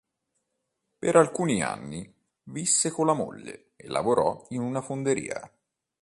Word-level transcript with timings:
Per 0.97 1.15
alcuni 1.15 1.61
anni 1.61 2.11
visse 2.45 2.89
con 2.89 3.05
la 3.05 3.13
moglie 3.13 3.73
e 3.75 3.87
lavorò 3.87 4.47
in 4.49 4.61
una 4.61 4.81
fonderia. 4.81 5.39